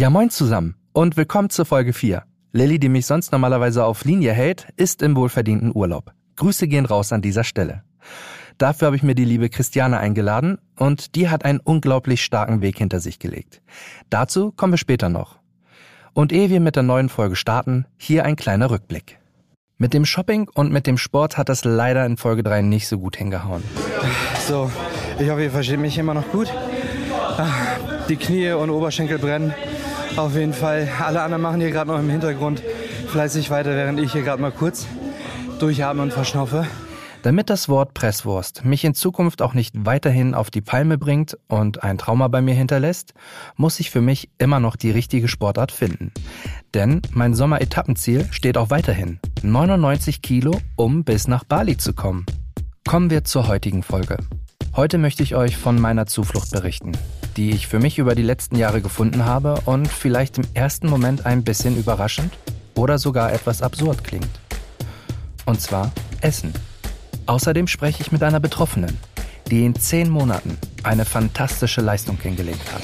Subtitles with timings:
[0.00, 2.22] Ja, moin zusammen und willkommen zur Folge 4.
[2.52, 6.14] Lilly, die mich sonst normalerweise auf Linie hält, ist im wohlverdienten Urlaub.
[6.36, 7.82] Grüße gehen raus an dieser Stelle.
[8.56, 12.78] Dafür habe ich mir die liebe Christiane eingeladen und die hat einen unglaublich starken Weg
[12.78, 13.60] hinter sich gelegt.
[14.08, 15.38] Dazu kommen wir später noch.
[16.14, 19.18] Und ehe wir mit der neuen Folge starten, hier ein kleiner Rückblick.
[19.76, 22.98] Mit dem Shopping und mit dem Sport hat das leider in Folge 3 nicht so
[22.98, 23.62] gut hingehauen.
[24.48, 24.70] So,
[25.18, 26.50] ich hoffe, ihr versteht mich immer noch gut.
[27.36, 27.52] Ah,
[28.08, 29.52] die Knie und Oberschenkel brennen.
[30.16, 30.88] Auf jeden Fall.
[31.00, 32.62] Alle anderen machen hier gerade noch im Hintergrund
[33.08, 34.86] fleißig weiter, während ich hier gerade mal kurz
[35.58, 36.66] durchatme und verschnaufe.
[37.22, 41.82] Damit das Wort Presswurst mich in Zukunft auch nicht weiterhin auf die Palme bringt und
[41.82, 43.12] ein Trauma bei mir hinterlässt,
[43.56, 46.12] muss ich für mich immer noch die richtige Sportart finden.
[46.72, 49.20] Denn mein Sommer-Etappenziel steht auch weiterhin.
[49.42, 52.24] 99 Kilo, um bis nach Bali zu kommen.
[52.88, 54.16] Kommen wir zur heutigen Folge.
[54.74, 56.92] Heute möchte ich euch von meiner Zuflucht berichten
[57.36, 61.26] die ich für mich über die letzten Jahre gefunden habe und vielleicht im ersten Moment
[61.26, 62.32] ein bisschen überraschend
[62.74, 64.28] oder sogar etwas absurd klingt.
[65.46, 66.52] Und zwar Essen.
[67.26, 68.98] Außerdem spreche ich mit einer Betroffenen,
[69.50, 72.82] die in zehn Monaten eine fantastische Leistung hingelegt hat.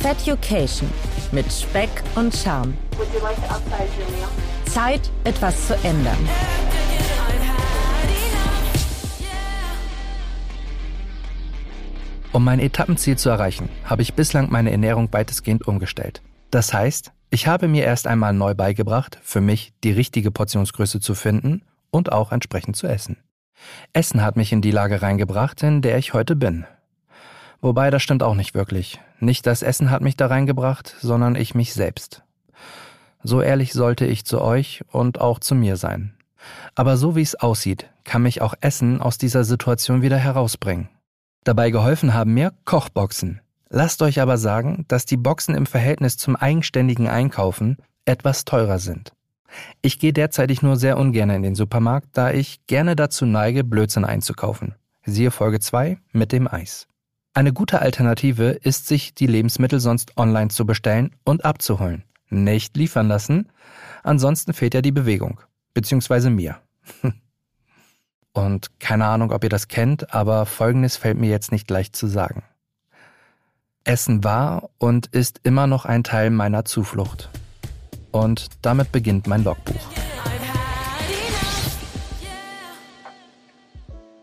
[0.00, 0.88] Feducation
[1.32, 2.74] mit Speck und Charme.
[4.66, 6.18] Zeit, etwas zu ändern.
[12.30, 16.20] Um mein Etappenziel zu erreichen, habe ich bislang meine Ernährung weitestgehend umgestellt.
[16.50, 21.14] Das heißt, ich habe mir erst einmal neu beigebracht, für mich die richtige Portionsgröße zu
[21.14, 23.16] finden und auch entsprechend zu essen.
[23.94, 26.66] Essen hat mich in die Lage reingebracht, in der ich heute bin.
[27.62, 29.00] Wobei das stimmt auch nicht wirklich.
[29.20, 32.22] Nicht das Essen hat mich da reingebracht, sondern ich mich selbst.
[33.22, 36.14] So ehrlich sollte ich zu euch und auch zu mir sein.
[36.74, 40.88] Aber so wie es aussieht, kann mich auch Essen aus dieser Situation wieder herausbringen.
[41.48, 43.40] Dabei geholfen haben mir Kochboxen.
[43.70, 49.14] Lasst euch aber sagen, dass die Boxen im Verhältnis zum eigenständigen Einkaufen etwas teurer sind.
[49.80, 54.04] Ich gehe derzeitig nur sehr ungern in den Supermarkt, da ich gerne dazu neige, Blödsinn
[54.04, 54.74] einzukaufen.
[55.06, 56.86] Siehe Folge 2 mit dem Eis.
[57.32, 62.04] Eine gute Alternative ist, sich die Lebensmittel sonst online zu bestellen und abzuholen.
[62.28, 63.48] Nicht liefern lassen,
[64.02, 65.40] ansonsten fehlt ja die Bewegung.
[65.72, 66.58] Beziehungsweise mir.
[68.38, 72.06] Und keine Ahnung, ob ihr das kennt, aber Folgendes fällt mir jetzt nicht leicht zu
[72.06, 72.44] sagen.
[73.82, 77.30] Essen war und ist immer noch ein Teil meiner Zuflucht.
[78.12, 79.84] Und damit beginnt mein Logbuch.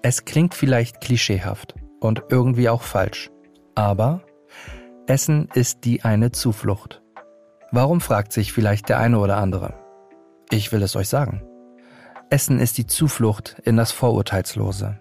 [0.01, 3.29] Es klingt vielleicht klischeehaft und irgendwie auch falsch,
[3.75, 4.21] aber
[5.07, 7.01] Essen ist die eine Zuflucht.
[7.73, 9.73] Warum fragt sich vielleicht der eine oder andere?
[10.51, 11.45] Ich will es euch sagen.
[12.31, 14.99] Essen ist die Zuflucht in das Vorurteilslose.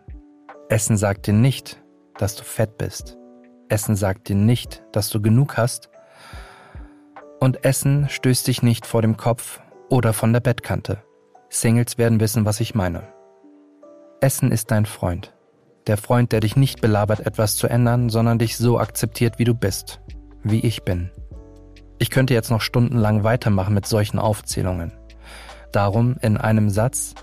[0.68, 1.82] Essen sagt dir nicht,
[2.18, 3.16] dass du fett bist.
[3.70, 5.88] Essen sagt dir nicht, dass du genug hast.
[7.40, 11.02] Und Essen stößt dich nicht vor dem Kopf oder von der Bettkante.
[11.48, 13.04] Singles werden wissen, was ich meine.
[14.20, 15.34] Essen ist dein Freund.
[15.86, 19.54] Der Freund, der dich nicht belabert, etwas zu ändern, sondern dich so akzeptiert, wie du
[19.54, 20.00] bist.
[20.42, 21.10] Wie ich bin.
[21.98, 24.92] Ich könnte jetzt noch stundenlang weitermachen mit solchen Aufzählungen.
[25.74, 27.16] Darum in einem Satz,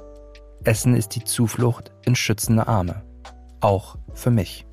[0.66, 3.02] Essen ist die Zuflucht in schützende Arme.
[3.62, 4.66] Auch für mich.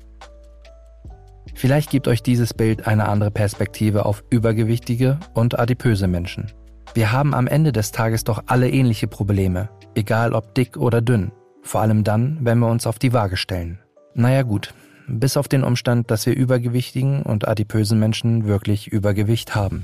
[1.55, 6.51] Vielleicht gibt euch dieses Bild eine andere Perspektive auf übergewichtige und adipöse Menschen.
[6.93, 11.31] Wir haben am Ende des Tages doch alle ähnliche Probleme, egal ob dick oder dünn,
[11.61, 13.79] vor allem dann, wenn wir uns auf die Waage stellen.
[14.13, 14.73] Naja gut,
[15.07, 19.83] bis auf den Umstand, dass wir übergewichtigen und adipösen Menschen wirklich Übergewicht haben.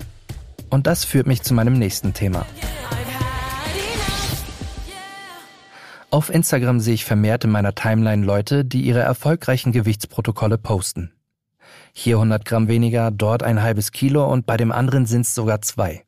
[0.70, 2.46] Und das führt mich zu meinem nächsten Thema.
[6.16, 11.12] Auf Instagram sehe ich vermehrt in meiner Timeline Leute, die ihre erfolgreichen Gewichtsprotokolle posten.
[11.92, 15.62] Hier 100 Gramm weniger, dort ein halbes Kilo und bei dem anderen sind es sogar
[15.62, 16.06] zwei.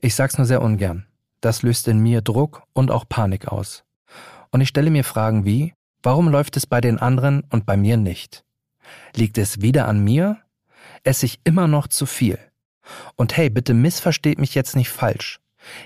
[0.00, 1.06] Ich sag's nur sehr ungern.
[1.40, 3.84] Das löst in mir Druck und auch Panik aus.
[4.50, 7.98] Und ich stelle mir Fragen wie, warum läuft es bei den anderen und bei mir
[7.98, 8.44] nicht?
[9.14, 10.38] Liegt es wieder an mir?
[11.04, 12.40] Esse ich immer noch zu viel?
[13.14, 15.38] Und hey, bitte missversteht mich jetzt nicht falsch.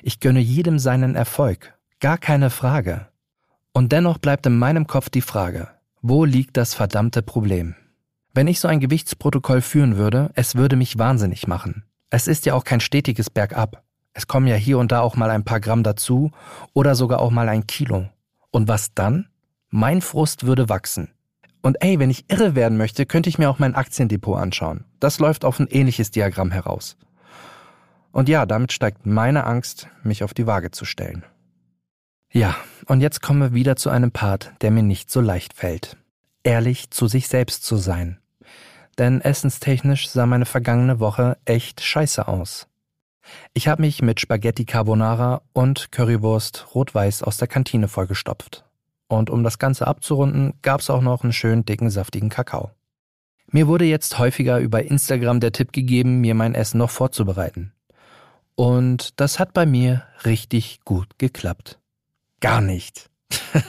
[0.03, 1.75] Ich gönne jedem seinen Erfolg.
[2.01, 3.09] Gar keine Frage.
[3.77, 5.69] Und dennoch bleibt in meinem Kopf die Frage,
[6.01, 7.75] wo liegt das verdammte Problem?
[8.33, 11.83] Wenn ich so ein Gewichtsprotokoll führen würde, es würde mich wahnsinnig machen.
[12.09, 13.83] Es ist ja auch kein stetiges Bergab.
[14.13, 16.31] Es kommen ja hier und da auch mal ein paar Gramm dazu
[16.73, 18.09] oder sogar auch mal ein Kilo.
[18.53, 19.27] Und was dann?
[19.71, 21.09] Mein Frust würde wachsen.
[21.61, 24.85] Und ey, wenn ich irre werden möchte, könnte ich mir auch mein Aktiendepot anschauen.
[25.01, 26.97] Das läuft auf ein ähnliches Diagramm heraus.
[28.13, 31.25] Und ja, damit steigt meine Angst, mich auf die Waage zu stellen.
[32.37, 35.97] Ja, und jetzt kommen wir wieder zu einem Part, der mir nicht so leicht fällt.
[36.43, 38.19] Ehrlich zu sich selbst zu sein.
[38.99, 42.67] denn essenstechnisch sah meine vergangene Woche echt scheiße aus.
[43.53, 48.65] Ich habe mich mit Spaghetti Carbonara und Currywurst rot-weiß aus der Kantine vollgestopft.
[49.09, 52.71] Und um das Ganze abzurunden, gab's auch noch einen schönen dicken, saftigen Kakao.
[53.51, 57.73] Mir wurde jetzt häufiger über Instagram der Tipp gegeben, mir mein Essen noch vorzubereiten.
[58.57, 61.79] Und das hat bei mir richtig gut geklappt.
[62.45, 63.09] Gar nicht.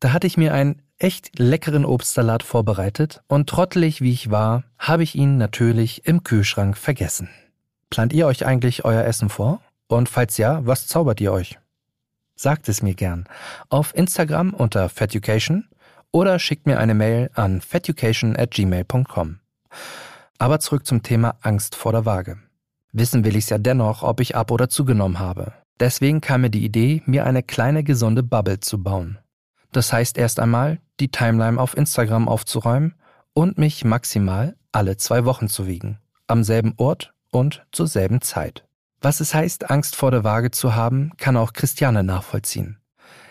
[0.00, 5.04] da hatte ich mir einen echt leckeren Obstsalat vorbereitet und trottelig wie ich war, habe
[5.04, 7.28] ich ihn natürlich im Kühlschrank vergessen.
[7.88, 9.60] Plant ihr euch eigentlich euer Essen vor?
[9.86, 11.60] Und falls ja, was zaubert ihr euch?
[12.34, 13.28] Sagt es mir gern
[13.68, 15.68] auf Instagram unter feducation
[16.10, 19.38] oder schickt mir eine Mail an feducation at gmail.com.
[20.38, 22.38] Aber zurück zum Thema Angst vor der Waage.
[22.90, 25.52] Wissen will ich's ja dennoch, ob ich ab oder zugenommen habe.
[25.80, 29.18] Deswegen kam mir die Idee, mir eine kleine gesunde Bubble zu bauen.
[29.72, 32.94] Das heißt erst einmal, die Timeline auf Instagram aufzuräumen
[33.32, 35.98] und mich maximal alle zwei Wochen zu wiegen.
[36.28, 38.64] Am selben Ort und zur selben Zeit.
[39.00, 42.78] Was es heißt, Angst vor der Waage zu haben, kann auch Christiane nachvollziehen.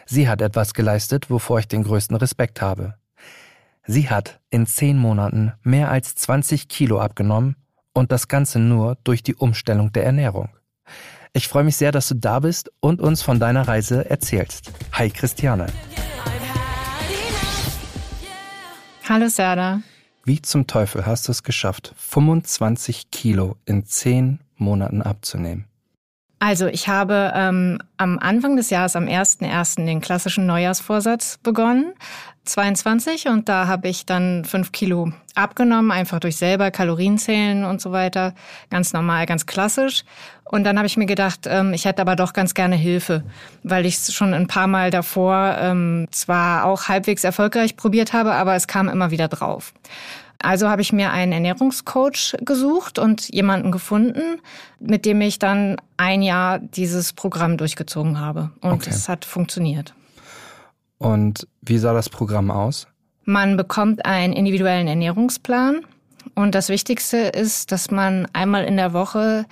[0.06, 2.96] Sie hat etwas geleistet, wovor ich den größten Respekt habe.
[3.86, 7.56] Sie hat in zehn Monaten mehr als 20 Kilo abgenommen
[7.94, 10.50] und das Ganze nur durch die Umstellung der Ernährung.
[11.36, 14.72] Ich freue mich sehr, dass du da bist und uns von deiner Reise erzählst.
[14.92, 15.66] Hi Christiane.
[19.10, 19.82] Hallo Serda.
[20.24, 25.66] Wie zum Teufel hast du es geschafft, 25 Kilo in zehn Monaten abzunehmen?
[26.46, 29.86] Also ich habe ähm, am Anfang des Jahres, am 1.1.
[29.86, 31.94] den klassischen Neujahrsvorsatz begonnen,
[32.44, 37.80] 22, und da habe ich dann fünf Kilo abgenommen, einfach durch selber Kalorien zählen und
[37.80, 38.34] so weiter,
[38.70, 40.04] ganz normal, ganz klassisch.
[40.44, 43.24] Und dann habe ich mir gedacht, ähm, ich hätte aber doch ganz gerne Hilfe,
[43.64, 48.34] weil ich es schon ein paar Mal davor ähm, zwar auch halbwegs erfolgreich probiert habe,
[48.34, 49.74] aber es kam immer wieder drauf.
[50.44, 54.42] Also habe ich mir einen Ernährungscoach gesucht und jemanden gefunden,
[54.80, 58.52] mit dem ich dann ein Jahr dieses Programm durchgezogen habe.
[58.60, 58.90] Und okay.
[58.90, 59.94] es hat funktioniert.
[60.98, 62.88] Und wie sah das Programm aus?
[63.24, 65.86] Man bekommt einen individuellen Ernährungsplan.
[66.36, 69.46] Und das Wichtigste ist, dass man einmal in der Woche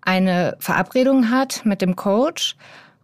[0.00, 2.56] eine Verabredung hat mit dem Coach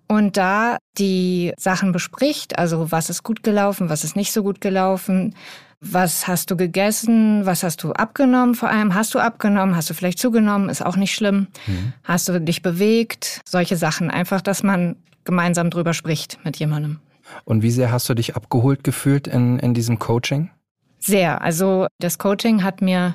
[0.07, 4.61] und da die Sachen bespricht, also was ist gut gelaufen, was ist nicht so gut
[4.61, 5.35] gelaufen,
[5.85, 7.47] was hast du gegessen?
[7.47, 8.55] Was hast du abgenommen?
[8.55, 9.77] Vor allem, hast du abgenommen?
[9.77, 10.69] Hast du vielleicht zugenommen?
[10.69, 11.49] Ist auch nicht schlimm.
[11.67, 11.93] Mhm.
[12.03, 13.41] Hast du dich bewegt?
[13.45, 14.11] Solche Sachen.
[14.11, 17.01] Einfach, dass man gemeinsam drüber spricht mit jemandem.
[17.45, 20.51] Und wie sehr hast du dich abgeholt gefühlt in, in diesem Coaching?
[20.99, 21.43] Sehr.
[21.43, 23.15] Also das Coaching hat mir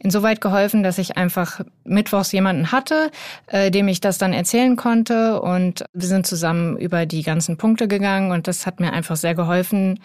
[0.00, 3.10] insoweit geholfen, dass ich einfach mittwochs jemanden hatte,
[3.46, 5.40] äh, dem ich das dann erzählen konnte.
[5.40, 8.30] Und wir sind zusammen über die ganzen Punkte gegangen.
[8.30, 10.00] Und das hat mir einfach sehr geholfen,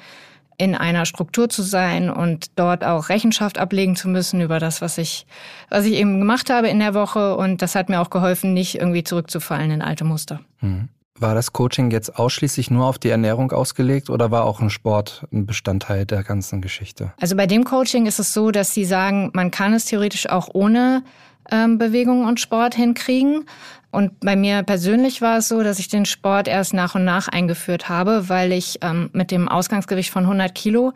[0.58, 4.98] in einer Struktur zu sein und dort auch Rechenschaft ablegen zu müssen über das, was
[4.98, 5.26] ich,
[5.70, 7.36] was ich eben gemacht habe in der Woche.
[7.36, 10.40] Und das hat mir auch geholfen, nicht irgendwie zurückzufallen in alte Muster.
[10.62, 10.90] Mhm.
[11.20, 15.28] War das Coaching jetzt ausschließlich nur auf die Ernährung ausgelegt oder war auch ein Sport
[15.32, 17.14] ein Bestandteil der ganzen Geschichte?
[17.20, 20.50] Also bei dem Coaching ist es so, dass sie sagen, man kann es theoretisch auch
[20.54, 21.04] ohne
[21.52, 23.46] ähm, Bewegung und Sport hinkriegen.
[23.92, 27.28] Und bei mir persönlich war es so, dass ich den Sport erst nach und nach
[27.28, 30.94] eingeführt habe, weil ich ähm, mit dem Ausgangsgewicht von 100 Kilo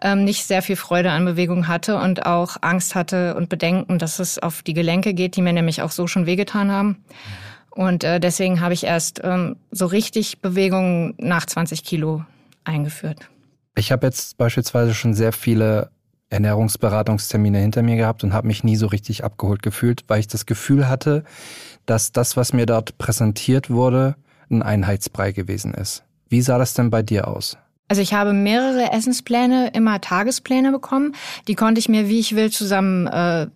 [0.00, 4.18] ähm, nicht sehr viel Freude an Bewegung hatte und auch Angst hatte und Bedenken, dass
[4.18, 7.04] es auf die Gelenke geht, die mir nämlich auch so schon wehgetan haben.
[7.70, 12.24] Und äh, deswegen habe ich erst ähm, so richtig Bewegung nach 20 Kilo
[12.64, 13.28] eingeführt.
[13.76, 15.90] Ich habe jetzt beispielsweise schon sehr viele
[16.30, 20.46] Ernährungsberatungstermine hinter mir gehabt und habe mich nie so richtig abgeholt gefühlt, weil ich das
[20.46, 21.24] Gefühl hatte,
[21.86, 24.16] dass das, was mir dort präsentiert wurde,
[24.50, 26.04] ein Einheitsbrei gewesen ist.
[26.28, 27.56] Wie sah das denn bei dir aus?
[27.88, 31.14] Also ich habe mehrere Essenspläne, immer Tagespläne bekommen.
[31.46, 33.46] Die konnte ich mir, wie ich will, zusammen äh.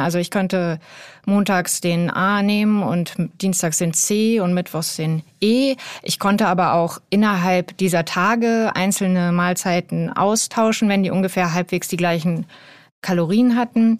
[0.00, 0.80] Also ich könnte
[1.26, 5.76] montags den A nehmen und dienstags den C und mittwochs den E.
[6.02, 11.96] Ich konnte aber auch innerhalb dieser Tage einzelne Mahlzeiten austauschen, wenn die ungefähr halbwegs die
[11.96, 12.46] gleichen
[13.00, 13.98] Kalorien hatten.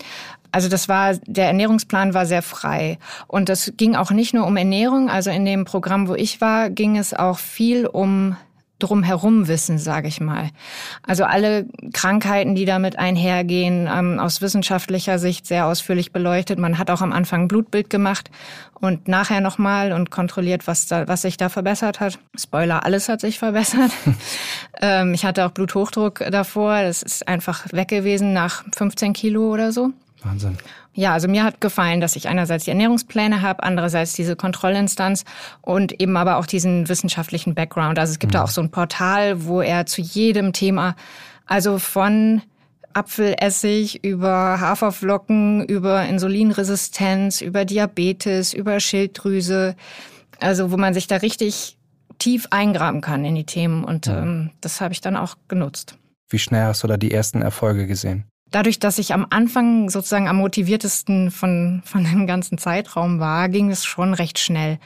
[0.51, 2.99] Also das war, der Ernährungsplan war sehr frei.
[3.29, 5.09] Und das ging auch nicht nur um Ernährung.
[5.11, 8.37] Also in dem Programm, wo ich war, ging es auch viel um
[8.79, 10.51] drumherum wissen, sage ich mal.
[11.07, 16.59] Also alle Krankheiten, die damit einhergehen, ähm, aus wissenschaftlicher Sicht sehr ausführlich beleuchtet.
[16.59, 18.31] Man hat auch am Anfang ein Blutbild gemacht
[18.81, 22.19] und nachher nochmal und kontrolliert, was, da, was sich da verbessert hat.
[22.37, 23.91] Spoiler, alles hat sich verbessert.
[24.81, 26.83] ähm, ich hatte auch Bluthochdruck davor.
[26.83, 29.93] Das ist einfach weg gewesen nach 15 Kilo oder so.
[30.23, 30.59] Wahnsinn.
[30.95, 35.25] Ja, also mir hat gefallen, dass ich einerseits die Ernährungspläne habe, andererseits diese Kontrollinstanz
[35.63, 37.99] und eben aber auch diesen wissenschaftlichen Background.
[37.99, 38.39] Also es gibt mhm.
[38.39, 40.97] da auch so ein Portal, wo er zu jedem Thema,
[41.47, 42.43] also von
[42.95, 49.77] Apfelessig, über Haferflocken, über Insulinresistenz, über Diabetes, über Schilddrüse.
[50.41, 51.77] Also wo man sich da richtig
[52.19, 53.85] tief eingraben kann in die Themen.
[53.85, 55.97] Und ähm, das habe ich dann auch genutzt.
[56.29, 58.25] Wie schnell hast du da die ersten Erfolge gesehen?
[58.51, 63.71] Dadurch, dass ich am Anfang sozusagen am motiviertesten von, von dem ganzen Zeitraum war, ging
[63.71, 64.79] es schon recht schnell.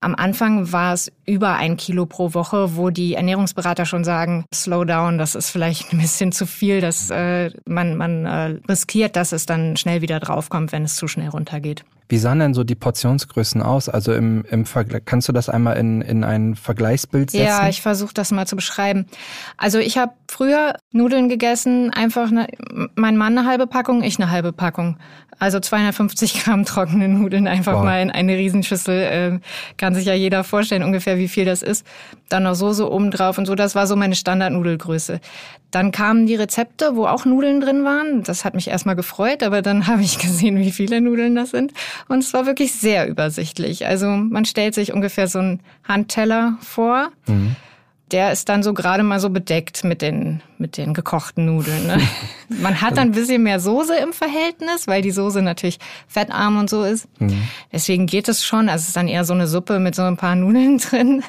[0.00, 4.84] Am Anfang war es über ein Kilo pro Woche, wo die Ernährungsberater schon sagen, slow
[4.84, 9.32] down, das ist vielleicht ein bisschen zu viel, dass äh, man, man äh, riskiert, dass
[9.32, 11.84] es dann schnell wieder draufkommt, wenn es zu schnell runtergeht.
[12.08, 13.88] Wie sahen denn so die Portionsgrößen aus?
[13.88, 17.46] Also im, im Vergleich, kannst du das einmal in, in ein Vergleichsbild setzen?
[17.46, 19.06] Ja, ich versuche das mal zu beschreiben.
[19.56, 22.46] Also ich habe früher Nudeln gegessen, einfach eine,
[22.94, 24.98] mein Mann eine halbe Packung, ich eine halbe Packung.
[25.38, 27.84] Also 250 Gramm trockene Nudeln einfach wow.
[27.84, 28.94] mal in eine Riesenschüssel.
[28.94, 29.40] Äh,
[29.76, 31.86] kann sich ja jeder vorstellen, ungefähr wie viel das ist.
[32.28, 33.54] Dann noch Soße oben drauf und so.
[33.54, 35.20] Das war so meine Standardnudelgröße.
[35.70, 38.22] Dann kamen die Rezepte, wo auch Nudeln drin waren.
[38.22, 41.72] Das hat mich erstmal gefreut, aber dann habe ich gesehen, wie viele Nudeln das sind.
[42.08, 43.86] Und es war wirklich sehr übersichtlich.
[43.86, 47.10] Also man stellt sich ungefähr so einen Handteller vor.
[47.26, 47.56] Mhm
[48.14, 51.86] der ist dann so gerade mal so bedeckt mit den, mit den gekochten Nudeln.
[51.86, 51.98] Ne?
[52.48, 56.70] Man hat dann ein bisschen mehr Soße im Verhältnis, weil die Soße natürlich fettarm und
[56.70, 57.08] so ist.
[57.18, 57.42] Mhm.
[57.72, 58.68] Deswegen geht es schon.
[58.68, 61.22] Also es ist dann eher so eine Suppe mit so ein paar Nudeln drin.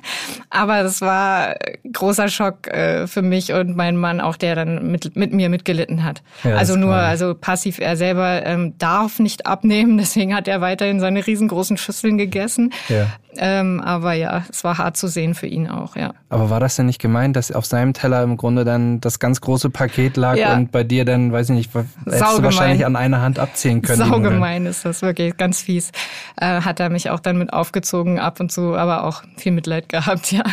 [0.50, 1.56] Aber das war
[1.92, 6.04] großer Schock äh, für mich und meinen Mann auch, der dann mit, mit mir mitgelitten
[6.04, 6.22] hat.
[6.44, 11.00] Ja, also nur, also passiv, er selber ähm, darf nicht abnehmen, deswegen hat er weiterhin
[11.00, 12.72] seine riesengroßen Schüsseln gegessen.
[12.90, 13.08] Ja.
[13.38, 16.14] Ähm, aber ja, es war hart zu sehen für ihn auch, ja.
[16.30, 19.42] Aber war das denn nicht gemeint, dass auf seinem Teller im Grunde dann das ganz
[19.42, 20.56] große Paket lag ja.
[20.56, 24.08] und bei dir dann, weiß ich nicht, hättest du wahrscheinlich an einer Hand abzählen können?
[24.08, 25.92] Saugemein ist das wirklich, ganz fies.
[26.38, 29.90] Äh, hat er mich auch dann mit aufgezogen ab und zu, aber auch viel Mitleid
[29.90, 30.44] gehabt, ja.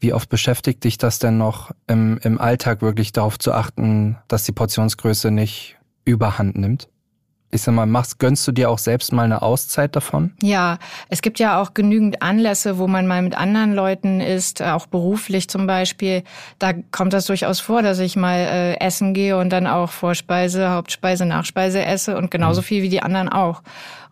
[0.00, 4.42] Wie oft beschäftigt dich das denn noch im, im Alltag wirklich darauf zu achten, dass
[4.42, 6.88] die Portionsgröße nicht überhand nimmt?
[7.54, 10.32] Ich sag mal, machst, gönnst du dir auch selbst mal eine Auszeit davon?
[10.42, 10.78] Ja,
[11.10, 15.50] es gibt ja auch genügend Anlässe, wo man mal mit anderen Leuten ist, auch beruflich
[15.50, 16.24] zum Beispiel.
[16.58, 20.70] Da kommt das durchaus vor, dass ich mal äh, essen gehe und dann auch Vorspeise,
[20.70, 22.64] Hauptspeise, Nachspeise esse und genauso mhm.
[22.64, 23.62] viel wie die anderen auch.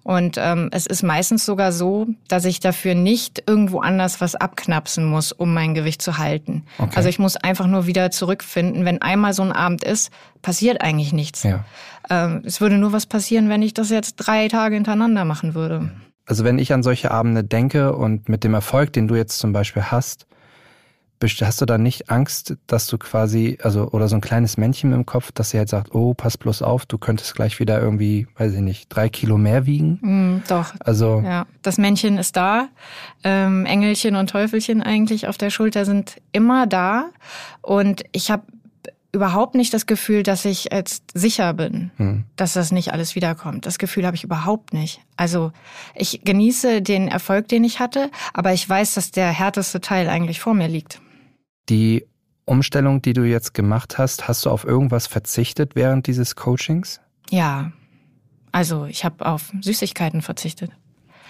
[0.02, 5.04] Und ähm, es ist meistens sogar so, dass ich dafür nicht irgendwo anders was abknapsen
[5.04, 6.64] muss, um mein Gewicht zu halten.
[6.78, 6.92] Okay.
[6.94, 8.84] Also ich muss einfach nur wieder zurückfinden.
[8.84, 11.42] Wenn einmal so ein Abend ist, passiert eigentlich nichts.
[11.42, 11.64] Ja.
[12.08, 15.90] Ähm, es würde nur was passieren, wenn ich das jetzt drei Tage hintereinander machen würde.
[16.24, 19.52] Also wenn ich an solche Abende denke und mit dem Erfolg, den du jetzt zum
[19.52, 20.26] Beispiel hast,
[21.22, 25.04] Hast du da nicht Angst, dass du quasi, also, oder so ein kleines Männchen im
[25.04, 28.54] Kopf, dass sie halt sagt, oh, pass bloß auf, du könntest gleich wieder irgendwie, weiß
[28.54, 29.98] ich nicht, drei Kilo mehr wiegen?
[30.00, 30.72] Mm, doch.
[30.80, 31.22] Also.
[31.24, 32.68] Ja, das Männchen ist da.
[33.22, 37.10] Ähm, Engelchen und Teufelchen eigentlich auf der Schulter sind immer da.
[37.60, 38.44] Und ich habe
[39.12, 42.24] überhaupt nicht das Gefühl, dass ich jetzt sicher bin, hm.
[42.36, 43.66] dass das nicht alles wiederkommt.
[43.66, 45.00] Das Gefühl habe ich überhaupt nicht.
[45.16, 45.52] Also
[45.94, 50.40] ich genieße den Erfolg, den ich hatte, aber ich weiß, dass der härteste Teil eigentlich
[50.40, 51.00] vor mir liegt.
[51.68, 52.06] Die
[52.44, 57.00] Umstellung, die du jetzt gemacht hast, hast du auf irgendwas verzichtet während dieses Coachings?
[57.30, 57.72] Ja,
[58.52, 60.72] also ich habe auf Süßigkeiten verzichtet.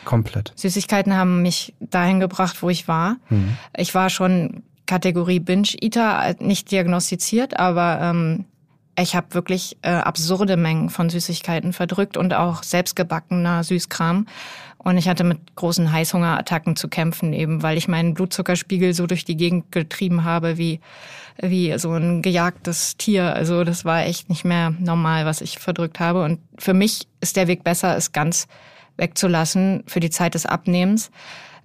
[0.05, 0.53] Komplett.
[0.57, 3.17] Süßigkeiten haben mich dahin gebracht, wo ich war.
[3.29, 3.59] Mhm.
[3.77, 8.47] Ich war schon Kategorie Binge-Eater, nicht diagnostiziert, aber ähm,
[8.99, 14.27] ich habe wirklich äh, absurde Mengen von Süßigkeiten verdrückt und auch selbstgebackener Süßkram.
[14.83, 19.27] Und ich hatte mit großen Heißhungerattacken zu kämpfen, eben weil ich meinen Blutzuckerspiegel so durch
[19.27, 20.81] die Gegend getrieben habe wie,
[21.39, 23.35] wie so ein gejagtes Tier.
[23.35, 26.25] Also das war echt nicht mehr normal, was ich verdrückt habe.
[26.25, 28.49] Und für mich ist der Weg besser, es ganz
[28.97, 31.11] wegzulassen für die Zeit des Abnehmens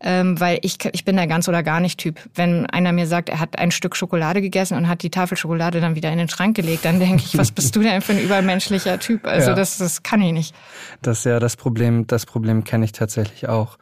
[0.02, 2.20] ähm, weil ich, ich bin der ganz oder gar nicht Typ.
[2.34, 5.82] Wenn einer mir sagt, er hat ein Stück Schokolade gegessen und hat die Tafel Schokolade
[5.82, 8.20] dann wieder in den Schrank gelegt, dann denke ich, was bist du denn für ein
[8.20, 9.26] übermenschlicher Typ?
[9.26, 9.56] Also ja.
[9.56, 10.56] das, das kann ich nicht.
[11.02, 13.78] Das ist ja das Problem, das Problem kenne ich tatsächlich auch.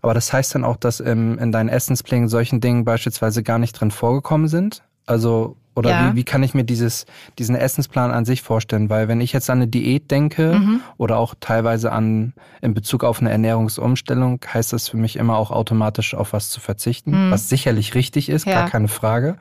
[0.00, 3.72] Aber das heißt dann auch, dass im, in deinen Essensplänen solchen Dingen beispielsweise gar nicht
[3.72, 4.82] drin vorgekommen sind?
[5.06, 6.12] Also oder ja.
[6.12, 7.06] wie, wie kann ich mir dieses,
[7.38, 8.90] diesen Essensplan an sich vorstellen?
[8.90, 10.80] Weil wenn ich jetzt an eine Diät denke mhm.
[10.98, 15.50] oder auch teilweise an in Bezug auf eine Ernährungsumstellung, heißt das für mich immer auch
[15.50, 17.30] automatisch auf was zu verzichten, mhm.
[17.30, 18.54] was sicherlich richtig ist, ja.
[18.54, 19.36] gar keine Frage.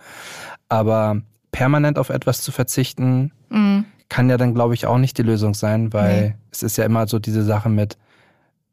[0.69, 1.21] Aber
[1.51, 3.85] permanent auf etwas zu verzichten, mhm.
[4.07, 6.35] kann ja dann, glaube ich, auch nicht die Lösung sein, weil nee.
[6.51, 7.97] es ist ja immer so diese Sache mit,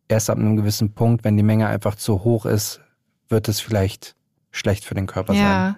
[0.07, 2.81] erst ab einem gewissen Punkt, wenn die Menge einfach zu hoch ist,
[3.29, 4.15] wird es vielleicht
[4.50, 5.38] schlecht für den Körper ja.
[5.38, 5.49] sein.
[5.49, 5.76] Ja,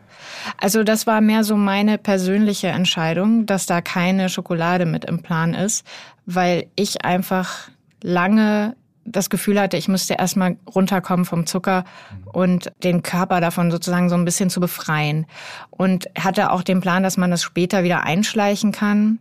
[0.59, 5.55] also das war mehr so meine persönliche Entscheidung, dass da keine Schokolade mit im Plan
[5.55, 5.87] ist,
[6.27, 7.69] weil ich einfach
[8.03, 8.75] lange
[9.05, 11.85] das Gefühl hatte, ich müsste erstmal runterkommen vom Zucker
[12.33, 15.27] und den Körper davon sozusagen so ein bisschen zu befreien.
[15.71, 19.19] Und hatte auch den Plan, dass man das später wieder einschleichen kann.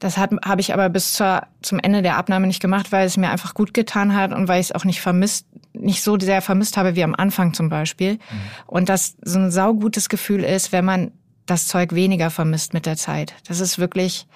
[0.00, 3.30] Das habe ich aber bis zur, zum Ende der Abnahme nicht gemacht, weil es mir
[3.30, 6.76] einfach gut getan hat und weil ich es auch nicht vermisst, nicht so sehr vermisst
[6.76, 8.14] habe wie am Anfang zum Beispiel.
[8.14, 8.18] Mhm.
[8.66, 11.12] Und das so ein saugutes Gefühl ist, wenn man
[11.46, 13.34] das Zeug weniger vermisst mit der Zeit.
[13.46, 14.26] Das ist wirklich,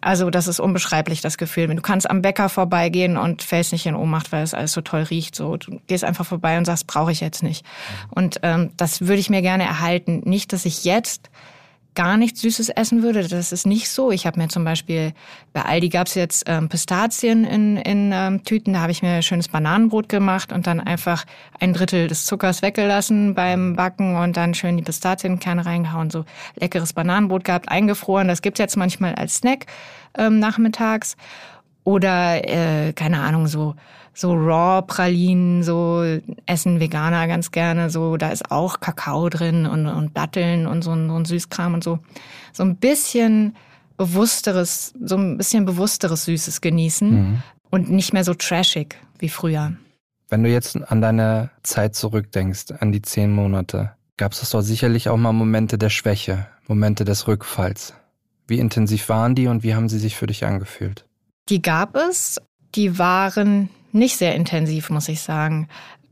[0.00, 1.66] also das ist unbeschreiblich, das Gefühl.
[1.68, 5.02] Du kannst am Bäcker vorbeigehen und fällst nicht in Ohnmacht, weil es alles so toll
[5.02, 5.34] riecht.
[5.34, 7.64] So, du gehst einfach vorbei und sagst, brauche ich jetzt nicht.
[8.10, 10.22] Und ähm, das würde ich mir gerne erhalten.
[10.24, 11.30] Nicht, dass ich jetzt
[11.94, 13.26] gar nichts Süßes essen würde.
[13.26, 14.10] Das ist nicht so.
[14.10, 15.12] Ich habe mir zum Beispiel,
[15.52, 19.22] bei Aldi gab es jetzt ähm, Pistazien in, in ähm, Tüten, da habe ich mir
[19.22, 21.24] schönes Bananenbrot gemacht und dann einfach
[21.60, 26.10] ein Drittel des Zuckers weggelassen beim Backen und dann schön die Pistazienkerne reingehauen.
[26.10, 26.24] So
[26.56, 28.28] leckeres Bananenbrot gehabt, eingefroren.
[28.28, 29.66] Das gibt's jetzt manchmal als Snack
[30.18, 31.16] ähm, nachmittags.
[31.84, 33.74] Oder, äh, keine Ahnung, so
[34.14, 36.02] so Raw-Pralinen, so
[36.46, 37.90] essen Veganer ganz gerne.
[37.90, 41.74] So, da ist auch Kakao drin und, und Datteln und so ein, so ein Süßkram
[41.74, 41.98] und so.
[42.52, 43.56] So ein bisschen
[43.96, 47.42] bewussteres, so ein bisschen bewussteres Süßes genießen mhm.
[47.70, 49.72] und nicht mehr so trashig wie früher.
[50.28, 55.08] Wenn du jetzt an deine Zeit zurückdenkst, an die zehn Monate, gab es doch sicherlich
[55.08, 57.94] auch mal Momente der Schwäche, Momente des Rückfalls.
[58.46, 61.06] Wie intensiv waren die und wie haben sie sich für dich angefühlt?
[61.48, 62.40] Die gab es.
[62.74, 65.68] Die waren nicht sehr intensiv, muss ich sagen.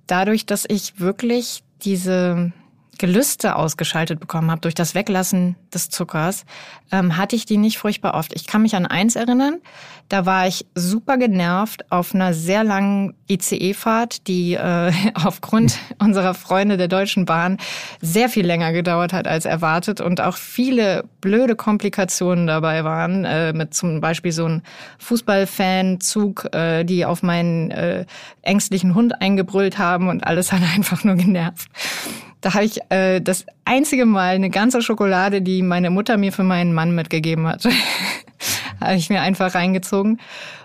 [0.07, 2.53] Dadurch, dass ich wirklich diese
[3.03, 6.45] Gelüste ausgeschaltet bekommen habe durch das Weglassen des Zuckers,
[6.93, 8.33] ähm, hatte ich die nicht furchtbar oft.
[8.33, 9.59] Ich kann mich an eins erinnern,
[10.09, 16.77] da war ich super genervt auf einer sehr langen ICE-Fahrt, die äh, aufgrund unserer Freunde
[16.77, 17.57] der Deutschen Bahn
[18.01, 23.53] sehr viel länger gedauert hat als erwartet und auch viele blöde Komplikationen dabei waren, äh,
[23.53, 24.63] mit zum Beispiel so einem
[24.99, 28.07] Fußballfanzug, äh, die auf meinen äh,
[28.43, 31.69] ängstlichen Hund eingebrüllt haben und alles hat einfach nur genervt.
[32.43, 36.43] Da habe ich äh, das einzige Mal eine ganze Schokolade, die meine Mutter mir für
[36.43, 37.65] meinen Mann mitgegeben hat,
[38.81, 40.21] habe ich mir einfach reingezogen.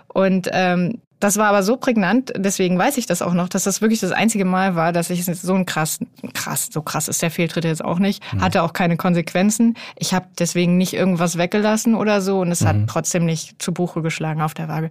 [0.08, 3.80] Und ähm, das war aber so prägnant, deswegen weiß ich das auch noch, dass das
[3.80, 5.98] wirklich das einzige Mal war, dass ich so ein krass,
[6.34, 8.40] krass, so krass ist der Fehltritt jetzt auch nicht, mhm.
[8.40, 9.74] hatte auch keine Konsequenzen.
[9.96, 12.66] Ich habe deswegen nicht irgendwas weggelassen oder so und es mhm.
[12.66, 14.90] hat trotzdem nicht zu Buche geschlagen auf der Waage.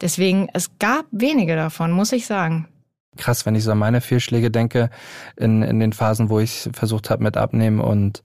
[0.00, 2.68] Deswegen, es gab wenige davon, muss ich sagen
[3.16, 4.90] krass, wenn ich so an meine Fehlschläge denke,
[5.36, 8.22] in, in den Phasen, wo ich versucht habe mit Abnehmen und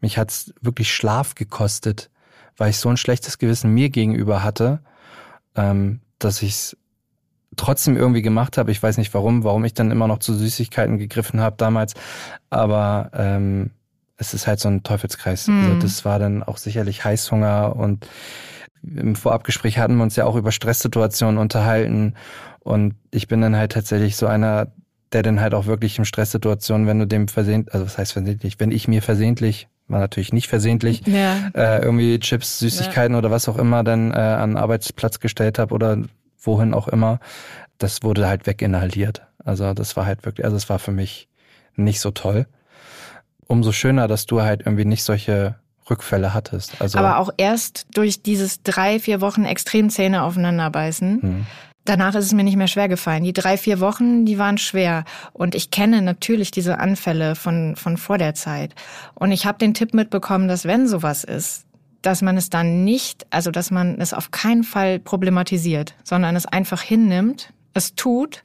[0.00, 2.10] mich hat's wirklich Schlaf gekostet,
[2.56, 4.80] weil ich so ein schlechtes Gewissen mir gegenüber hatte,
[5.54, 6.76] ähm, dass ich's
[7.56, 8.70] trotzdem irgendwie gemacht habe.
[8.70, 11.94] Ich weiß nicht warum, warum ich dann immer noch zu Süßigkeiten gegriffen habe damals,
[12.50, 13.70] aber ähm,
[14.16, 15.48] es ist halt so ein Teufelskreis.
[15.48, 15.64] Mhm.
[15.64, 18.06] Also das war dann auch sicherlich Heißhunger und
[18.82, 22.14] im Vorabgespräch hatten wir uns ja auch über Stresssituationen unterhalten
[22.60, 24.72] und ich bin dann halt tatsächlich so einer,
[25.12, 28.60] der dann halt auch wirklich in Stresssituationen, wenn du dem versehentlich, also was heißt versehentlich,
[28.60, 31.50] wenn ich mir versehentlich, war natürlich nicht versehentlich, ja.
[31.54, 33.18] äh, irgendwie Chips, Süßigkeiten ja.
[33.18, 35.98] oder was auch immer dann äh, an Arbeitsplatz gestellt habe oder
[36.40, 37.20] wohin auch immer,
[37.78, 39.22] das wurde halt weginhaliert.
[39.44, 41.28] Also das war halt wirklich, also es war für mich
[41.74, 42.46] nicht so toll.
[43.46, 45.56] Umso schöner, dass du halt irgendwie nicht solche
[45.92, 46.80] Rückfälle hattest.
[46.80, 51.22] Also Aber auch erst durch dieses drei, vier Wochen extrem Zähne aufeinanderbeißen.
[51.22, 51.46] Hm
[51.84, 53.24] Danach ist es mir nicht mehr schwer gefallen.
[53.24, 55.04] Die drei, vier Wochen, die waren schwer.
[55.32, 58.74] Und ich kenne natürlich diese Anfälle von, von vor der Zeit.
[59.14, 61.66] Und ich habe den Tipp mitbekommen, dass wenn sowas ist,
[62.00, 66.46] dass man es dann nicht, also dass man es auf keinen Fall problematisiert, sondern es
[66.46, 68.44] einfach hinnimmt, es tut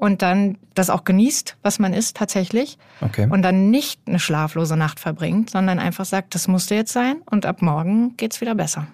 [0.00, 2.78] und dann das auch genießt, was man isst tatsächlich.
[3.02, 3.28] Okay.
[3.30, 7.44] Und dann nicht eine schlaflose Nacht verbringt, sondern einfach sagt, das musste jetzt sein und
[7.44, 8.86] ab morgen geht's wieder besser.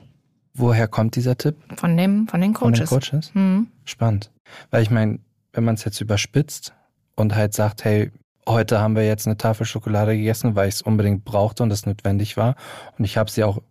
[0.52, 1.56] Woher kommt dieser Tipp?
[1.76, 2.88] Von dem, von den Coaches.
[2.88, 3.34] Von den Coaches?
[3.34, 3.68] Mhm.
[3.84, 4.32] Spannend.
[4.70, 5.20] Weil ich meine,
[5.52, 6.74] wenn man es jetzt überspitzt
[7.14, 8.10] und halt sagt, hey,
[8.48, 11.86] heute haben wir jetzt eine Tafel Schokolade gegessen, weil ich es unbedingt brauchte und es
[11.86, 12.56] notwendig war.
[12.98, 13.62] Und ich habe sie auch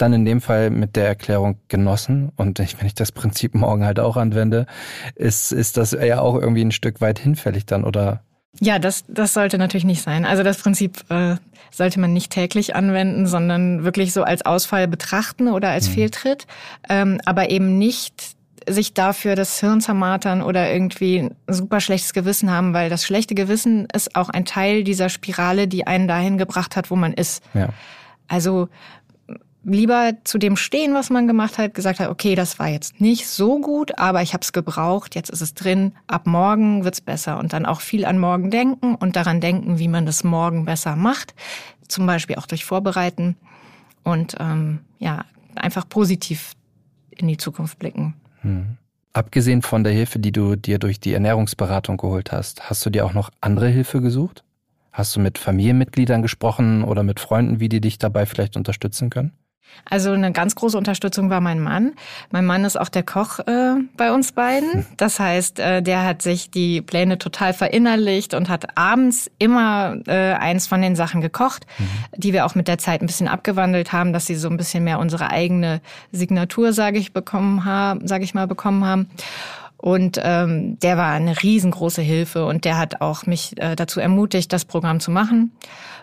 [0.00, 2.32] dann in dem Fall mit der Erklärung genossen.
[2.36, 4.66] Und ich, wenn ich das Prinzip morgen halt auch anwende,
[5.14, 8.22] ist, ist das ja auch irgendwie ein Stück weit hinfällig dann, oder
[8.58, 10.24] ja, das, das sollte natürlich nicht sein.
[10.24, 11.36] Also das Prinzip äh,
[11.70, 15.92] sollte man nicht täglich anwenden, sondern wirklich so als Ausfall betrachten oder als mhm.
[15.92, 16.46] Fehltritt,
[16.88, 18.34] ähm, aber eben nicht
[18.68, 23.34] sich dafür das Hirn zermartern oder irgendwie ein super schlechtes Gewissen haben, weil das schlechte
[23.34, 27.42] Gewissen ist auch ein Teil dieser Spirale, die einen dahin gebracht hat, wo man ist.
[27.54, 27.70] Ja.
[28.28, 28.68] Also
[29.62, 33.28] lieber zu dem stehen, was man gemacht hat, gesagt hat, okay, das war jetzt nicht
[33.28, 37.38] so gut, aber ich habe es gebraucht, jetzt ist es drin, ab morgen wird's besser
[37.38, 40.96] und dann auch viel an morgen denken und daran denken, wie man das morgen besser
[40.96, 41.34] macht,
[41.88, 43.36] zum Beispiel auch durch Vorbereiten
[44.02, 45.24] und ähm, ja,
[45.56, 46.52] einfach positiv
[47.10, 48.14] in die Zukunft blicken.
[48.40, 48.78] Hm.
[49.12, 53.04] Abgesehen von der Hilfe, die du dir durch die Ernährungsberatung geholt hast, hast du dir
[53.04, 54.44] auch noch andere Hilfe gesucht?
[54.92, 59.32] Hast du mit Familienmitgliedern gesprochen oder mit Freunden, wie die dich dabei vielleicht unterstützen können?
[59.88, 61.92] Also eine ganz große Unterstützung war mein Mann.
[62.30, 64.86] Mein Mann ist auch der Koch äh, bei uns beiden.
[64.96, 70.34] Das heißt, äh, der hat sich die Pläne total verinnerlicht und hat abends immer äh,
[70.34, 71.84] eins von den Sachen gekocht, mhm.
[72.16, 74.84] die wir auch mit der Zeit ein bisschen abgewandelt haben, dass sie so ein bisschen
[74.84, 75.80] mehr unsere eigene
[76.12, 79.08] Signatur, sage ich, bekommen haben, sage ich mal, bekommen haben.
[79.76, 84.52] Und ähm, der war eine riesengroße Hilfe und der hat auch mich äh, dazu ermutigt,
[84.52, 85.52] das Programm zu machen.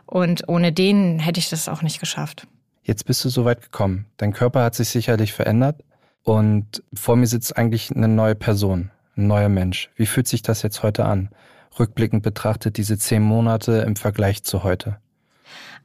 [0.07, 2.47] Und ohne den hätte ich das auch nicht geschafft.
[2.87, 4.05] Jetzt bist du so weit gekommen.
[4.15, 5.83] Dein Körper hat sich sicherlich verändert
[6.23, 9.89] und vor mir sitzt eigentlich eine neue Person, ein neuer Mensch.
[9.97, 11.27] Wie fühlt sich das jetzt heute an?
[11.77, 15.01] Rückblickend betrachtet diese zehn Monate im Vergleich zu heute.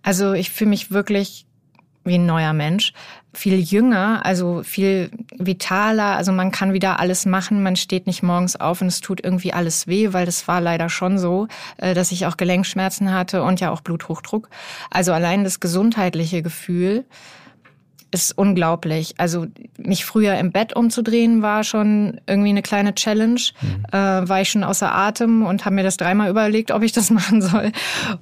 [0.03, 1.45] Also ich fühle mich wirklich
[2.05, 2.93] wie ein neuer Mensch.
[3.35, 6.17] Viel jünger, also viel vitaler.
[6.17, 7.63] Also man kann wieder alles machen.
[7.63, 10.89] Man steht nicht morgens auf und es tut irgendwie alles weh, weil das war leider
[10.89, 14.49] schon so, äh, dass ich auch Gelenkschmerzen hatte und ja auch Bluthochdruck.
[14.91, 17.05] Also allein das gesundheitliche Gefühl
[18.13, 19.15] ist unglaublich.
[19.17, 19.47] Also
[19.79, 23.41] mich früher im Bett umzudrehen war schon irgendwie eine kleine Challenge.
[23.63, 23.87] Mhm.
[23.91, 27.11] Äh, war ich schon außer Atem und habe mir das dreimal überlegt, ob ich das
[27.11, 27.73] machen soll.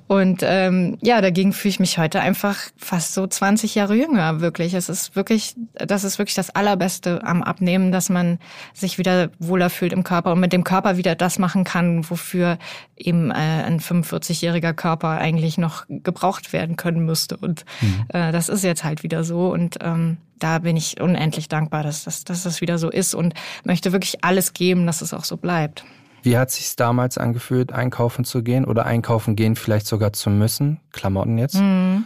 [0.07, 4.41] Und ähm, ja, dagegen fühle ich mich heute einfach fast so 20 Jahre jünger.
[4.41, 8.39] Wirklich, es ist wirklich, das ist wirklich das Allerbeste am Abnehmen, dass man
[8.73, 12.59] sich wieder wohler fühlt im Körper und mit dem Körper wieder das machen kann, wofür
[12.97, 17.37] eben äh, ein 45-jähriger Körper eigentlich noch gebraucht werden können müsste.
[17.37, 18.05] Und mhm.
[18.09, 19.53] äh, das ist jetzt halt wieder so.
[19.53, 23.35] Und ähm, da bin ich unendlich dankbar, dass, dass, dass das wieder so ist und
[23.65, 25.85] möchte wirklich alles geben, dass es auch so bleibt.
[26.23, 30.81] Wie hat sich damals angefühlt, einkaufen zu gehen oder einkaufen gehen vielleicht sogar zu müssen?
[30.93, 32.05] Klamotten jetzt mhm.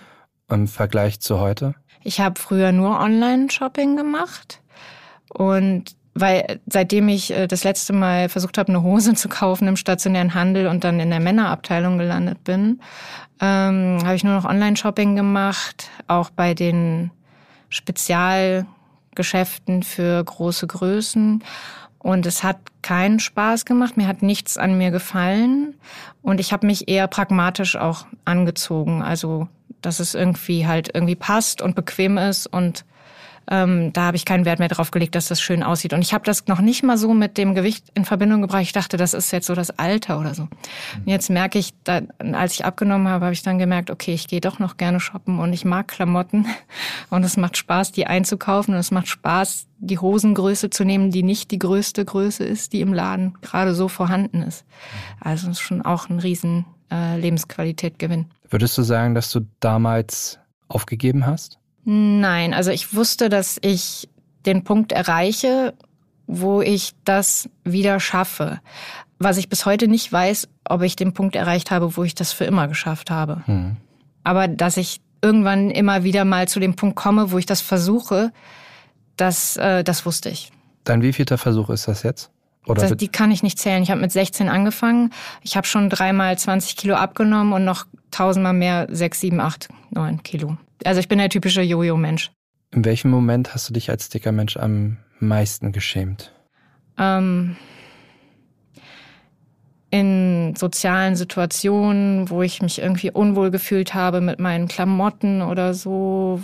[0.51, 1.75] im Vergleich zu heute?
[2.03, 4.61] Ich habe früher nur Online-Shopping gemacht
[5.33, 9.77] und weil seitdem ich äh, das letzte Mal versucht habe, eine Hose zu kaufen im
[9.77, 12.81] stationären Handel und dann in der Männerabteilung gelandet bin,
[13.41, 17.11] ähm, habe ich nur noch Online-Shopping gemacht, auch bei den
[17.75, 21.43] Spezialgeschäften für große Größen.
[21.99, 25.75] Und es hat keinen Spaß gemacht, mir hat nichts an mir gefallen
[26.21, 29.03] und ich habe mich eher pragmatisch auch angezogen.
[29.03, 29.49] Also,
[29.81, 32.85] dass es irgendwie halt irgendwie passt und bequem ist und
[33.51, 35.93] ähm, da habe ich keinen Wert mehr drauf gelegt, dass das schön aussieht.
[35.93, 38.63] Und ich habe das noch nicht mal so mit dem Gewicht in Verbindung gebracht.
[38.63, 40.43] Ich dachte, das ist jetzt so das Alter oder so.
[40.43, 42.03] Und jetzt merke ich, da,
[42.33, 45.39] als ich abgenommen habe, habe ich dann gemerkt, okay, ich gehe doch noch gerne shoppen
[45.39, 46.47] und ich mag Klamotten
[47.11, 51.23] und es macht Spaß, die einzukaufen und es macht Spaß, die Hosengröße zu nehmen, die
[51.23, 54.65] nicht die größte Größe ist, die im Laden gerade so vorhanden ist.
[55.21, 58.27] Also ist schon auch ein riesen äh, Lebensqualität Gewinn.
[58.49, 61.59] Würdest du sagen, dass du damals aufgegeben hast?
[61.85, 64.09] Nein, also ich wusste, dass ich
[64.47, 65.75] den Punkt erreiche,
[66.27, 68.61] wo ich das wieder schaffe.
[69.19, 72.33] Was ich bis heute nicht weiß, ob ich den Punkt erreicht habe, wo ich das
[72.33, 73.43] für immer geschafft habe.
[73.47, 73.77] Hm.
[74.23, 78.33] Aber dass ich irgendwann immer wieder mal zu dem Punkt komme, wo ich das versuche,
[79.17, 80.51] das, äh, das wusste ich.
[80.85, 82.31] Dein wievielter Versuch ist das jetzt?
[82.67, 83.83] Das, die kann ich nicht zählen.
[83.83, 85.13] Ich habe mit 16 angefangen.
[85.43, 90.23] Ich habe schon dreimal 20 Kilo abgenommen und noch tausendmal mehr, 6, 7, 8, 9
[90.23, 90.57] Kilo.
[90.83, 92.33] Also ich bin der typische Jojo-Mensch.
[92.71, 96.33] In welchem Moment hast du dich als dicker Mensch am meisten geschämt?
[96.99, 97.57] Ähm,
[99.95, 106.43] in sozialen Situationen, wo ich mich irgendwie unwohl gefühlt habe mit meinen Klamotten oder so,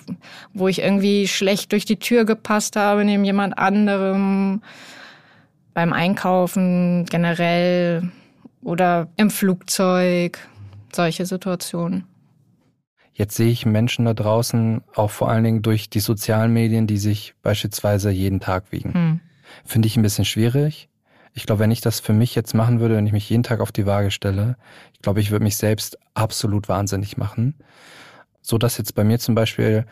[0.55, 4.62] wo ich irgendwie schlecht durch die Tür gepasst habe neben jemand anderem,
[5.75, 8.09] beim Einkaufen generell
[8.62, 10.38] oder im Flugzeug,
[10.93, 12.05] solche Situationen.
[13.12, 16.99] Jetzt sehe ich Menschen da draußen, auch vor allen Dingen durch die sozialen Medien, die
[16.99, 18.94] sich beispielsweise jeden Tag wiegen.
[18.94, 19.20] Hm.
[19.64, 20.88] Finde ich ein bisschen schwierig.
[21.33, 23.61] Ich glaube, wenn ich das für mich jetzt machen würde, wenn ich mich jeden Tag
[23.61, 24.57] auf die Waage stelle,
[24.92, 27.55] ich glaube, ich würde mich selbst absolut wahnsinnig machen.
[28.42, 29.85] So dass jetzt bei mir zum Beispiel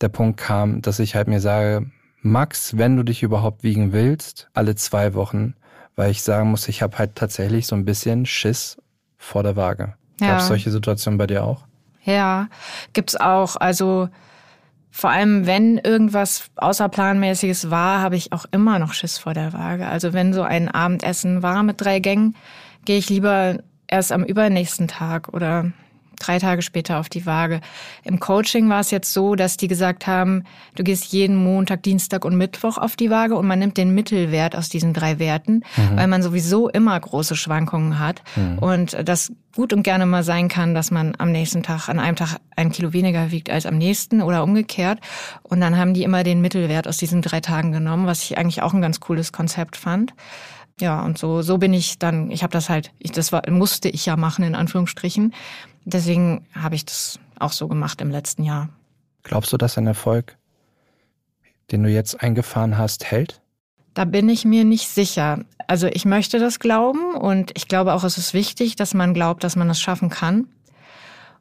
[0.00, 1.90] der Punkt kam, dass ich halt mir sage,
[2.22, 5.54] Max, wenn du dich überhaupt wiegen willst, alle zwei Wochen,
[5.96, 8.76] weil ich sagen muss, ich habe halt tatsächlich so ein bisschen Schiss
[9.16, 9.94] vor der Waage.
[10.20, 10.28] Ja.
[10.28, 11.65] Gab es solche Situationen bei dir auch?
[12.06, 12.48] Ja,
[12.92, 13.56] gibt's auch.
[13.56, 14.08] Also
[14.90, 19.86] vor allem, wenn irgendwas außerplanmäßiges war, habe ich auch immer noch Schiss vor der Waage.
[19.86, 22.34] Also wenn so ein Abendessen war mit drei Gängen,
[22.86, 25.72] gehe ich lieber erst am übernächsten Tag oder
[26.18, 27.60] drei Tage später auf die Waage.
[28.04, 32.24] Im Coaching war es jetzt so, dass die gesagt haben, du gehst jeden Montag, Dienstag
[32.24, 35.96] und Mittwoch auf die Waage und man nimmt den Mittelwert aus diesen drei Werten, mhm.
[35.96, 38.58] weil man sowieso immer große Schwankungen hat mhm.
[38.58, 42.14] und das gut und gerne mal sein kann, dass man am nächsten Tag, an einem
[42.14, 45.00] Tag ein Kilo weniger wiegt als am nächsten oder umgekehrt.
[45.42, 48.62] Und dann haben die immer den Mittelwert aus diesen drei Tagen genommen, was ich eigentlich
[48.62, 50.12] auch ein ganz cooles Konzept fand.
[50.80, 53.88] Ja, und so so bin ich dann, ich habe das halt, ich, das war, musste
[53.88, 55.34] ich ja machen in Anführungsstrichen.
[55.84, 58.68] Deswegen habe ich das auch so gemacht im letzten Jahr.
[59.22, 60.36] Glaubst du, dass ein Erfolg
[61.70, 63.40] den du jetzt eingefahren hast, hält?
[63.94, 65.40] Da bin ich mir nicht sicher.
[65.66, 69.42] Also ich möchte das glauben und ich glaube auch, es ist wichtig, dass man glaubt,
[69.42, 70.48] dass man es schaffen kann.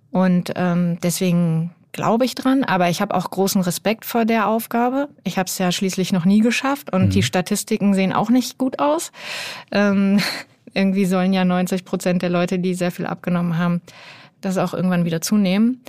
[0.10, 5.08] Und ähm, deswegen glaube ich dran, aber ich habe auch großen Respekt vor der Aufgabe.
[5.24, 7.10] Ich habe es ja schließlich noch nie geschafft und mhm.
[7.10, 9.12] die Statistiken sehen auch nicht gut aus.
[9.72, 10.20] Ähm,
[10.74, 13.82] irgendwie sollen ja 90 Prozent der Leute, die sehr viel abgenommen haben,
[14.42, 15.82] das auch irgendwann wieder zunehmen.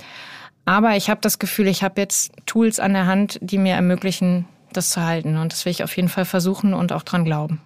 [0.65, 4.45] Aber ich habe das Gefühl, ich habe jetzt Tools an der Hand, die mir ermöglichen,
[4.73, 5.37] das zu halten.
[5.37, 7.61] Und das will ich auf jeden Fall versuchen und auch dran glauben.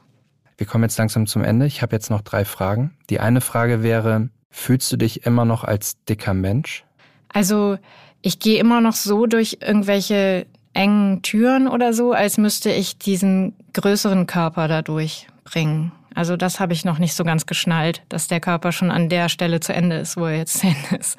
[0.57, 1.65] Wir kommen jetzt langsam zum Ende.
[1.65, 2.95] Ich habe jetzt noch drei Fragen.
[3.09, 6.85] Die eine Frage wäre, fühlst du dich immer noch als dicker Mensch?
[7.29, 7.77] Also
[8.21, 13.53] ich gehe immer noch so durch irgendwelche engen Türen oder so, als müsste ich diesen
[13.73, 15.91] größeren Körper da durchbringen.
[16.13, 19.29] Also das habe ich noch nicht so ganz geschnallt, dass der Körper schon an der
[19.29, 21.17] Stelle zu Ende ist, wo er jetzt zu Ende ist.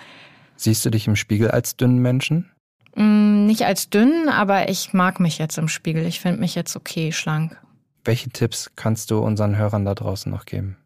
[0.56, 2.50] Siehst du dich im Spiegel als dünnen Menschen?
[2.94, 6.06] Mm, nicht als dünn, aber ich mag mich jetzt im Spiegel.
[6.06, 7.58] Ich finde mich jetzt okay, schlank.
[8.04, 10.76] Welche Tipps kannst du unseren Hörern da draußen noch geben?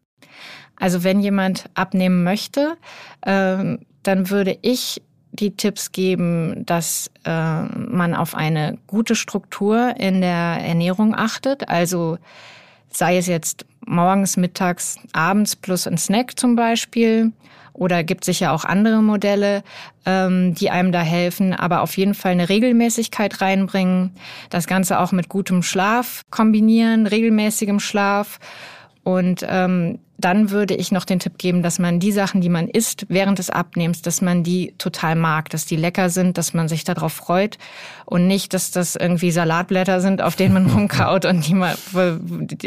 [0.79, 2.77] Also wenn jemand abnehmen möchte,
[3.21, 5.01] äh, dann würde ich
[5.39, 11.69] die Tipps geben, dass äh, man auf eine gute Struktur in der Ernährung achtet.
[11.69, 12.17] Also
[12.89, 17.31] sei es jetzt morgens, mittags, abends plus ein Snack zum Beispiel.
[17.73, 19.63] Oder gibt sicher auch andere Modelle,
[20.05, 24.15] ähm, die einem da helfen, aber auf jeden Fall eine Regelmäßigkeit reinbringen.
[24.49, 28.39] Das Ganze auch mit gutem Schlaf kombinieren, regelmäßigem Schlaf
[29.03, 32.67] und ähm, dann würde ich noch den Tipp geben, dass man die Sachen, die man
[32.67, 36.67] isst während des Abnehmens, dass man die total mag, dass die lecker sind, dass man
[36.67, 37.57] sich darauf freut
[38.05, 41.75] und nicht, dass das irgendwie Salatblätter sind, auf denen man rumkaut und die man,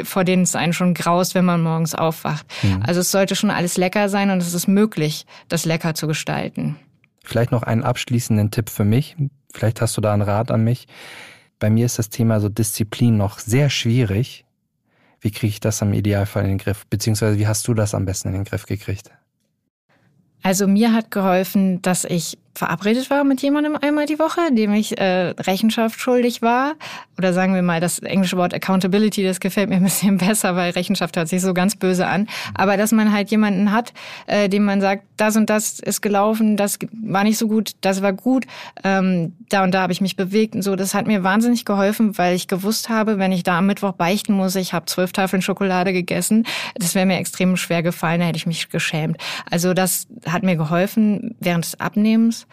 [0.04, 2.46] vor denen es einen schon graust, wenn man morgens aufwacht.
[2.62, 2.82] Mhm.
[2.86, 6.76] Also es sollte schon alles lecker sein und es ist möglich, das lecker zu gestalten.
[7.24, 9.16] Vielleicht noch einen abschließenden Tipp für mich.
[9.52, 10.86] Vielleicht hast du da einen Rat an mich.
[11.58, 14.44] Bei mir ist das Thema so Disziplin noch sehr schwierig
[15.20, 16.86] wie kriege ich das am Idealfall in den Griff?
[16.86, 19.10] Beziehungsweise wie hast du das am besten in den Griff gekriegt?
[20.42, 24.98] Also mir hat geholfen, dass ich verabredet war mit jemandem einmal die Woche, dem ich
[24.98, 26.74] äh, Rechenschaft schuldig war.
[27.16, 30.70] Oder sagen wir mal, das englische Wort Accountability, das gefällt mir ein bisschen besser, weil
[30.72, 32.28] Rechenschaft hört sich so ganz böse an.
[32.54, 33.92] Aber dass man halt jemanden hat,
[34.26, 38.02] äh, dem man sagt, das und das ist gelaufen, das war nicht so gut, das
[38.02, 38.46] war gut,
[38.84, 40.76] ähm, da und da habe ich mich bewegt und so.
[40.76, 44.34] Das hat mir wahnsinnig geholfen, weil ich gewusst habe, wenn ich da am Mittwoch beichten
[44.34, 48.36] muss, ich habe zwölf Tafeln Schokolade gegessen, das wäre mir extrem schwer gefallen, da hätte
[48.36, 49.16] ich mich geschämt.
[49.50, 52.46] Also das hat mir geholfen während des Abnehmens.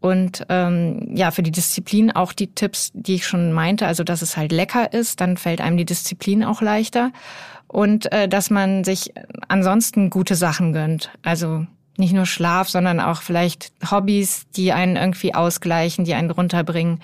[0.00, 4.20] Und ähm, ja, für die Disziplin auch die Tipps, die ich schon meinte, also dass
[4.20, 7.10] es halt lecker ist, dann fällt einem die Disziplin auch leichter.
[7.68, 9.14] Und äh, dass man sich
[9.48, 11.10] ansonsten gute Sachen gönnt.
[11.22, 11.66] Also
[11.96, 17.00] nicht nur Schlaf, sondern auch vielleicht Hobbys, die einen irgendwie ausgleichen, die einen runterbringen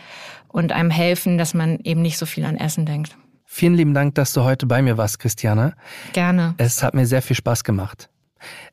[0.48, 3.16] und einem helfen, dass man eben nicht so viel an Essen denkt.
[3.46, 5.74] Vielen lieben Dank, dass du heute bei mir warst, Christiane.
[6.12, 6.54] Gerne.
[6.58, 8.10] Es hat mir sehr viel Spaß gemacht.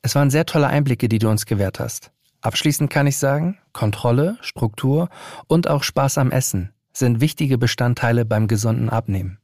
[0.02, 2.12] Es waren sehr tolle Einblicke, die du uns gewährt hast.
[2.42, 5.10] Abschließend kann ich sagen, Kontrolle, Struktur
[5.48, 9.40] und auch Spaß am Essen sind wichtige Bestandteile beim gesunden Abnehmen.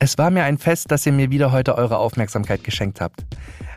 [0.00, 3.24] Es war mir ein Fest, dass ihr mir wieder heute eure Aufmerksamkeit geschenkt habt.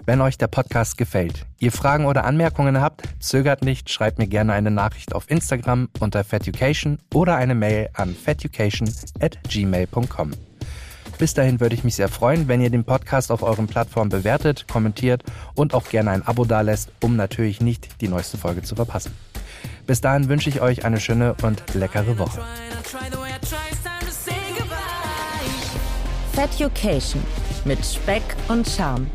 [0.06, 4.54] Wenn euch der Podcast gefällt, ihr Fragen oder Anmerkungen habt, zögert nicht, schreibt mir gerne
[4.54, 10.32] eine Nachricht auf Instagram unter feducation oder eine Mail an feducation at gmail.com.
[11.22, 14.68] Bis dahin würde ich mich sehr freuen, wenn ihr den Podcast auf euren Plattformen bewertet,
[14.68, 15.22] kommentiert
[15.54, 19.14] und auch gerne ein Abo dalässt, um natürlich nicht die neueste Folge zu verpassen.
[19.86, 22.42] Bis dahin wünsche ich euch eine schöne und leckere Woche.
[26.34, 27.22] Feducation
[27.66, 29.06] mit Speck und Charme.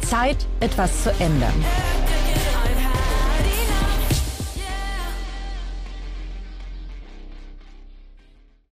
[0.00, 1.52] Zeit, etwas zu ändern.